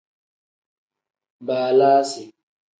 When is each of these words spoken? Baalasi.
Baalasi. 1.45 2.23